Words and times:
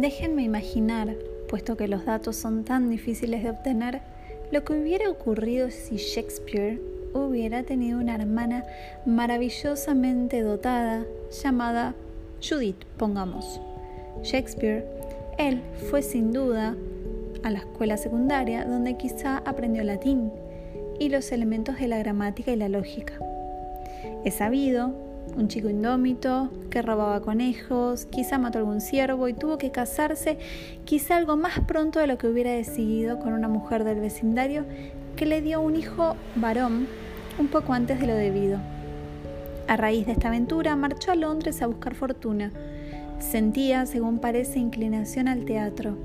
Déjenme 0.00 0.42
imaginar, 0.44 1.14
puesto 1.46 1.76
que 1.76 1.86
los 1.86 2.06
datos 2.06 2.34
son 2.34 2.64
tan 2.64 2.88
difíciles 2.88 3.42
de 3.42 3.50
obtener, 3.50 4.00
lo 4.50 4.64
que 4.64 4.72
hubiera 4.72 5.10
ocurrido 5.10 5.70
si 5.70 5.96
Shakespeare 5.96 6.80
hubiera 7.12 7.64
tenido 7.64 7.98
una 7.98 8.14
hermana 8.14 8.64
maravillosamente 9.04 10.40
dotada 10.40 11.04
llamada 11.42 11.94
Judith, 12.42 12.82
pongamos. 12.96 13.60
Shakespeare, 14.22 14.86
él 15.36 15.60
fue 15.90 16.00
sin 16.00 16.32
duda 16.32 16.76
a 17.42 17.50
la 17.50 17.58
escuela 17.58 17.98
secundaria 17.98 18.64
donde 18.64 18.96
quizá 18.96 19.42
aprendió 19.44 19.84
latín 19.84 20.32
y 20.98 21.10
los 21.10 21.30
elementos 21.30 21.78
de 21.78 21.88
la 21.88 21.98
gramática 21.98 22.52
y 22.52 22.56
la 22.56 22.70
lógica. 22.70 23.18
Es 24.24 24.36
sabido, 24.36 24.94
un 25.36 25.48
chico 25.48 25.68
indómito 25.68 26.50
que 26.70 26.82
robaba 26.82 27.20
conejos, 27.20 28.06
quizá 28.06 28.38
mató 28.38 28.58
algún 28.58 28.80
ciervo 28.80 29.28
y 29.28 29.32
tuvo 29.32 29.58
que 29.58 29.70
casarse 29.70 30.38
quizá 30.84 31.16
algo 31.16 31.36
más 31.36 31.60
pronto 31.60 31.98
de 31.98 32.06
lo 32.06 32.18
que 32.18 32.28
hubiera 32.28 32.50
decidido 32.50 33.18
con 33.18 33.32
una 33.32 33.48
mujer 33.48 33.84
del 33.84 34.00
vecindario 34.00 34.64
que 35.16 35.26
le 35.26 35.42
dio 35.42 35.60
un 35.60 35.76
hijo 35.76 36.16
varón 36.36 36.86
un 37.38 37.48
poco 37.48 37.72
antes 37.72 38.00
de 38.00 38.06
lo 38.06 38.14
debido. 38.14 38.58
A 39.68 39.76
raíz 39.76 40.06
de 40.06 40.12
esta 40.12 40.28
aventura 40.28 40.74
marchó 40.76 41.12
a 41.12 41.14
Londres 41.14 41.62
a 41.62 41.66
buscar 41.66 41.94
fortuna. 41.94 42.50
Sentía, 43.18 43.86
según 43.86 44.18
parece, 44.18 44.58
inclinación 44.58 45.28
al 45.28 45.44
teatro. 45.44 45.96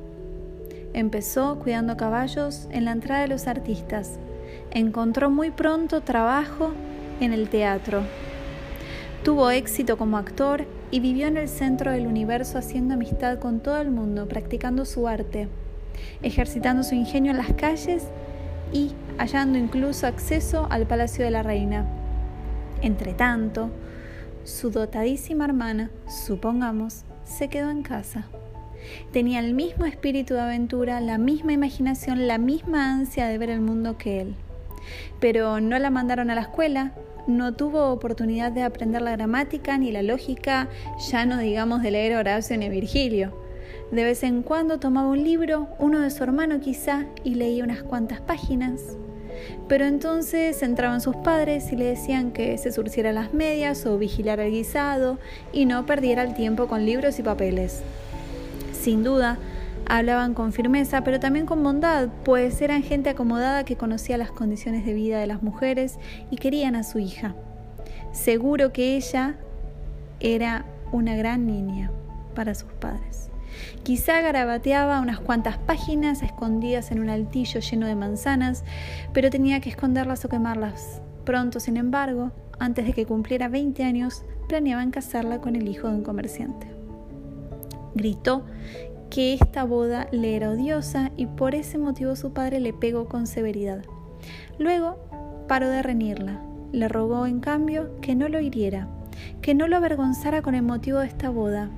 Empezó 0.94 1.60
cuidando 1.60 1.98
caballos 1.98 2.68
en 2.72 2.86
la 2.86 2.92
entrada 2.92 3.22
de 3.22 3.28
los 3.28 3.48
artistas. 3.48 4.20
Encontró 4.72 5.30
muy 5.30 5.50
pronto 5.50 6.02
trabajo 6.02 6.72
en 7.20 7.34
el 7.34 7.50
teatro. 7.50 8.02
Tuvo 9.26 9.50
éxito 9.50 9.98
como 9.98 10.20
actor 10.20 10.68
y 10.92 11.00
vivió 11.00 11.26
en 11.26 11.38
el 11.38 11.50
centro 11.50 11.92
del 11.92 12.06
universo 12.06 12.60
haciendo 12.60 12.94
amistad 12.94 13.40
con 13.40 13.60
todo 13.60 13.82
el 13.82 13.90
mundo, 13.90 14.28
practicando 14.28 14.86
su 14.86 15.08
arte, 15.08 15.48
ejercitando 16.22 16.84
su 16.84 16.94
ingenio 16.94 17.32
en 17.32 17.38
las 17.38 17.52
calles 17.54 18.04
y 18.72 18.92
hallando 19.18 19.58
incluso 19.58 20.06
acceso 20.06 20.68
al 20.70 20.86
palacio 20.86 21.26
de 21.26 21.32
la 21.32 21.42
reina. 21.42 21.88
Entretanto, 22.84 23.72
su 24.44 24.70
dotadísima 24.70 25.46
hermana, 25.46 25.90
supongamos, 26.08 27.04
se 27.24 27.48
quedó 27.48 27.72
en 27.72 27.82
casa. 27.82 28.28
Tenía 29.12 29.40
el 29.40 29.56
mismo 29.56 29.86
espíritu 29.86 30.36
de 30.36 30.42
aventura, 30.42 31.02
la 31.02 31.18
misma 31.18 31.52
imaginación, 31.52 32.28
la 32.28 32.38
misma 32.38 32.94
ansia 32.94 33.26
de 33.26 33.40
ver 33.40 33.50
el 33.50 33.62
mundo 33.62 33.98
que 33.98 34.22
él. 34.22 34.36
Pero 35.20 35.62
no 35.62 35.80
la 35.80 35.90
mandaron 35.90 36.30
a 36.30 36.36
la 36.36 36.42
escuela, 36.42 36.94
no 37.28 37.54
tuvo 37.54 37.92
oportunidad 37.92 38.52
de 38.52 38.64
aprender 38.64 39.02
la 39.02 39.12
gramática 39.12 39.78
ni 39.78 39.92
la 39.92 40.04
lógica, 40.04 40.68
ya 41.10 41.26
no 41.26 41.40
digamos 41.40 41.82
de 41.82 41.92
leer 41.92 42.16
Horacio 42.16 42.58
ni 42.58 42.70
Virgilio. 42.70 43.34
De 43.92 44.04
vez 44.04 44.24
en 44.24 44.42
cuando 44.42 44.80
tomaba 44.80 45.10
un 45.10 45.24
libro, 45.24 45.68
uno 45.80 46.00
de 46.00 46.10
su 46.10 46.24
hermano 46.24 46.60
quizá, 46.60 47.06
y 47.24 47.36
leía 47.36 47.64
unas 47.64 47.84
cuantas 47.84 48.20
páginas. 48.22 48.82
Pero 49.68 49.86
entonces 49.86 50.62
entraban 50.64 51.02
sus 51.02 51.16
padres 51.16 51.72
y 51.72 51.76
le 51.76 51.86
decían 51.86 52.32
que 52.32 52.58
se 52.58 52.72
surciera 52.72 53.12
las 53.12 53.34
medias 53.34 53.86
o 53.86 53.98
vigilara 53.98 54.46
el 54.46 54.52
guisado 54.52 55.20
y 55.52 55.66
no 55.66 55.86
perdiera 55.86 56.24
el 56.24 56.34
tiempo 56.34 56.68
con 56.68 56.86
libros 56.86 57.20
y 57.20 57.24
papeles. 57.24 57.82
Sin 58.74 59.04
duda, 59.04 59.38
Hablaban 59.88 60.34
con 60.34 60.52
firmeza, 60.52 61.04
pero 61.04 61.20
también 61.20 61.46
con 61.46 61.62
bondad, 61.62 62.10
pues 62.24 62.60
eran 62.62 62.82
gente 62.82 63.10
acomodada 63.10 63.66
que 63.66 63.78
conocía 63.78 64.18
las 64.18 64.32
condiciones 64.32 64.86
de 64.86 64.94
vida 64.94 65.20
de 65.20 65.28
las 65.28 65.44
mujeres 65.44 66.00
y 66.32 66.38
querían 66.38 66.76
a 66.76 66.84
su 66.84 66.98
hija. 67.00 67.36
Seguro 68.12 68.74
que 68.74 68.96
ella 68.96 69.36
era 70.20 70.66
una 70.92 71.16
gran 71.16 71.46
niña 71.46 71.92
para 72.34 72.56
sus 72.56 72.72
padres. 72.74 73.30
Quizá 73.84 74.22
garabateaba 74.22 75.02
unas 75.02 75.20
cuantas 75.20 75.58
páginas 75.58 76.24
escondidas 76.24 76.92
en 76.92 77.00
un 77.00 77.10
altillo 77.10 77.60
lleno 77.60 77.86
de 77.86 77.96
manzanas, 77.96 78.64
pero 79.14 79.30
tenía 79.30 79.60
que 79.60 79.70
esconderlas 79.70 80.26
o 80.26 80.30
quemarlas. 80.30 81.02
Pronto, 81.26 81.60
sin 81.60 81.78
embargo, 81.78 82.32
antes 82.60 82.86
de 82.86 82.94
que 82.94 83.06
cumpliera 83.06 83.50
20 83.50 83.84
años, 83.84 84.24
planeaban 84.48 84.92
casarla 84.92 85.42
con 85.42 85.56
el 85.56 85.68
hijo 85.68 85.88
de 85.88 85.96
un 85.96 86.04
comerciante. 86.04 86.68
Gritó 87.94 88.46
que 89.16 89.34
esta 89.34 89.64
boda 89.64 90.10
le 90.12 90.36
era 90.36 90.50
odiosa 90.50 91.10
y 91.16 91.26
por 91.26 91.56
ese 91.56 91.78
motivo 91.78 92.18
su 92.18 92.34
padre 92.34 92.60
le 92.60 92.74
pegó 92.74 93.06
con 93.06 93.28
severidad. 93.28 93.86
Luego 94.60 94.98
paró 95.48 95.70
de 95.70 95.82
reñirla, 95.82 96.42
le 96.74 96.90
rogó 96.90 97.26
en 97.26 97.40
cambio 97.40 97.92
que 98.02 98.14
no 98.14 98.28
lo 98.28 98.42
hiriera, 98.42 98.90
que 99.42 99.54
no 99.54 99.70
lo 99.70 99.78
avergonzara 99.78 100.42
con 100.42 100.54
el 100.54 100.64
motivo 100.64 101.00
de 101.00 101.08
esta 101.08 101.30
boda. 101.30 101.70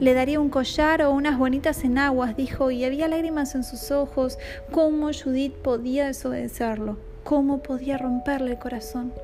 Le 0.00 0.12
daría 0.12 0.38
un 0.38 0.50
collar 0.50 1.00
o 1.00 1.12
unas 1.12 1.38
bonitas 1.38 1.82
enaguas, 1.82 2.36
dijo, 2.36 2.70
y 2.70 2.84
había 2.84 3.08
lágrimas 3.08 3.54
en 3.54 3.64
sus 3.64 3.90
ojos. 3.90 4.36
¿Cómo 4.70 5.12
Judith 5.14 5.54
podía 5.54 6.04
desobedecerlo? 6.08 6.98
¿Cómo 7.24 7.62
podía 7.62 7.96
romperle 7.96 8.50
el 8.50 8.58
corazón? 8.58 9.14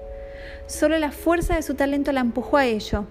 Solo 0.67 0.99
la 0.99 1.13
fuerza 1.13 1.57
de 1.57 1.63
su 1.63 1.75
talento 1.75 2.13
la 2.13 2.21
empujó 2.21 2.57
a 2.57 2.65
ello. 2.65 3.05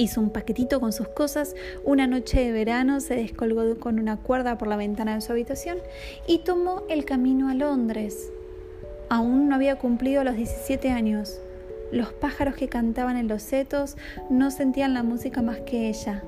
Hizo 0.00 0.20
un 0.20 0.30
paquetito 0.30 0.78
con 0.78 0.92
sus 0.92 1.08
cosas, 1.08 1.56
una 1.82 2.06
noche 2.06 2.40
de 2.40 2.52
verano 2.52 3.00
se 3.00 3.16
descolgó 3.16 3.80
con 3.80 3.98
una 3.98 4.16
cuerda 4.16 4.56
por 4.56 4.68
la 4.68 4.76
ventana 4.76 5.16
de 5.16 5.20
su 5.20 5.32
habitación 5.32 5.78
y 6.28 6.38
tomó 6.38 6.84
el 6.88 7.04
camino 7.04 7.48
a 7.48 7.54
Londres. 7.54 8.30
Aún 9.10 9.48
no 9.48 9.56
había 9.56 9.74
cumplido 9.74 10.22
los 10.22 10.36
17 10.36 10.92
años. 10.92 11.40
Los 11.90 12.12
pájaros 12.12 12.54
que 12.54 12.68
cantaban 12.68 13.16
en 13.16 13.26
los 13.26 13.42
setos 13.42 13.96
no 14.30 14.52
sentían 14.52 14.94
la 14.94 15.02
música 15.02 15.42
más 15.42 15.58
que 15.62 15.88
ella. 15.88 16.22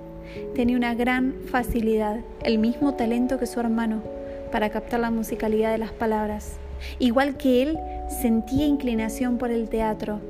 Tenía 0.57 0.77
una 0.77 0.97
gran 0.97 1.37
facilidad, 1.47 2.19
el 2.43 2.59
mismo 2.59 2.95
talento 2.95 3.39
que 3.39 3.47
su 3.47 3.61
hermano, 3.61 4.03
para 4.51 4.71
captar 4.71 4.99
la 4.99 5.13
musicalidad 5.13 5.71
de 5.71 5.79
las 5.79 5.93
palabras. 5.93 6.57
Igual 6.99 7.37
que 7.37 7.63
él, 7.63 7.79
sentía 8.21 8.67
inclinación 8.67 9.39
por 9.39 9.53
el 9.53 9.69
teatro 9.69 10.21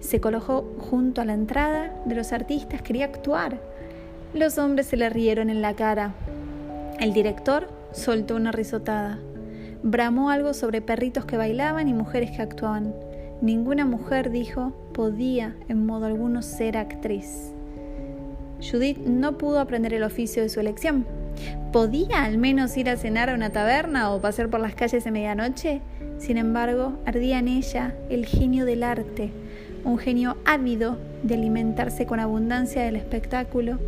se 0.00 0.20
colocó 0.20 0.74
junto 0.78 1.20
a 1.20 1.24
la 1.24 1.34
entrada 1.34 1.92
de 2.04 2.14
los 2.14 2.32
artistas, 2.32 2.82
quería 2.82 3.06
actuar. 3.06 3.60
Los 4.34 4.58
hombres 4.58 4.86
se 4.86 4.96
le 4.96 5.08
rieron 5.08 5.50
en 5.50 5.62
la 5.62 5.74
cara. 5.74 6.14
El 7.00 7.12
director 7.12 7.68
soltó 7.92 8.36
una 8.36 8.52
risotada. 8.52 9.18
Bramó 9.82 10.30
algo 10.30 10.54
sobre 10.54 10.80
perritos 10.80 11.24
que 11.24 11.36
bailaban 11.36 11.88
y 11.88 11.94
mujeres 11.94 12.30
que 12.30 12.42
actuaban. 12.42 12.94
Ninguna 13.40 13.84
mujer, 13.84 14.30
dijo, 14.30 14.72
podía 14.92 15.54
en 15.68 15.84
modo 15.84 16.06
alguno 16.06 16.42
ser 16.42 16.76
actriz. 16.76 17.52
Judith 18.60 18.98
no 18.98 19.36
pudo 19.36 19.60
aprender 19.60 19.92
el 19.92 20.02
oficio 20.02 20.42
de 20.42 20.48
su 20.48 20.60
elección. 20.60 21.06
¿Podía 21.72 22.24
al 22.24 22.38
menos 22.38 22.76
ir 22.76 22.88
a 22.88 22.96
cenar 22.96 23.28
a 23.28 23.34
una 23.34 23.50
taberna 23.50 24.12
o 24.12 24.20
pasear 24.20 24.48
por 24.48 24.60
las 24.60 24.74
calles 24.74 25.04
de 25.04 25.10
medianoche? 25.10 25.82
Sin 26.18 26.38
embargo, 26.38 26.98
ardía 27.04 27.38
en 27.38 27.48
ella 27.48 27.94
el 28.08 28.24
genio 28.24 28.64
del 28.64 28.82
arte, 28.82 29.30
un 29.86 29.98
genio 29.98 30.36
ávido 30.44 30.98
de 31.22 31.34
alimentarse 31.34 32.06
con 32.06 32.18
abundancia 32.18 32.82
del 32.82 32.96
espectáculo, 32.96 33.78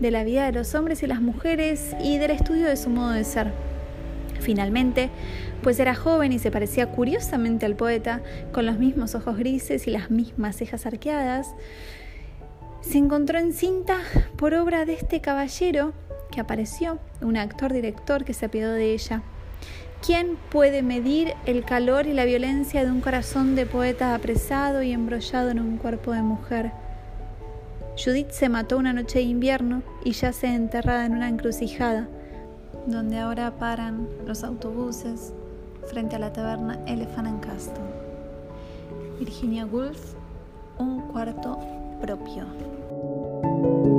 de 0.00 0.10
la 0.10 0.24
vida 0.24 0.46
de 0.46 0.52
los 0.52 0.74
hombres 0.74 1.02
y 1.02 1.06
las 1.06 1.20
mujeres 1.20 1.94
y 2.02 2.16
del 2.16 2.30
estudio 2.30 2.66
de 2.66 2.76
su 2.76 2.88
modo 2.88 3.10
de 3.10 3.22
ser. 3.22 3.52
Finalmente, 4.40 5.10
pues 5.62 5.78
era 5.78 5.94
joven 5.94 6.32
y 6.32 6.38
se 6.38 6.50
parecía 6.50 6.86
curiosamente 6.86 7.66
al 7.66 7.76
poeta, 7.76 8.22
con 8.50 8.64
los 8.64 8.78
mismos 8.78 9.14
ojos 9.14 9.36
grises 9.36 9.86
y 9.86 9.90
las 9.90 10.10
mismas 10.10 10.56
cejas 10.56 10.86
arqueadas, 10.86 11.54
se 12.80 12.96
encontró 12.96 13.38
en 13.38 13.52
cinta 13.52 13.98
por 14.36 14.54
obra 14.54 14.86
de 14.86 14.94
este 14.94 15.20
caballero 15.20 15.92
que 16.32 16.40
apareció, 16.40 16.98
un 17.20 17.36
actor-director 17.36 18.24
que 18.24 18.32
se 18.32 18.46
apiadó 18.46 18.72
de 18.72 18.94
ella. 18.94 19.22
¿Quién 20.04 20.36
puede 20.50 20.82
medir 20.82 21.34
el 21.46 21.64
calor 21.64 22.08
y 22.08 22.12
la 22.12 22.24
violencia 22.24 22.84
de 22.84 22.90
un 22.90 23.00
corazón 23.00 23.54
de 23.54 23.66
poeta 23.66 24.16
apresado 24.16 24.82
y 24.82 24.90
embrollado 24.90 25.50
en 25.50 25.60
un 25.60 25.76
cuerpo 25.76 26.10
de 26.10 26.22
mujer? 26.22 26.72
Judith 27.96 28.30
se 28.30 28.48
mató 28.48 28.78
una 28.78 28.92
noche 28.92 29.20
de 29.20 29.26
invierno 29.26 29.84
y 30.04 30.10
yace 30.10 30.48
enterrada 30.48 31.06
en 31.06 31.12
una 31.12 31.28
encrucijada, 31.28 32.08
donde 32.84 33.20
ahora 33.20 33.52
paran 33.60 34.08
los 34.26 34.42
autobuses 34.42 35.32
frente 35.88 36.16
a 36.16 36.18
la 36.18 36.32
taberna 36.32 36.80
Elephant 36.86 37.28
and 37.28 37.46
Castle. 37.46 37.84
Virginia 39.20 39.66
Woolf, 39.66 40.14
un 40.78 41.02
cuarto 41.12 41.60
propio. 42.00 43.91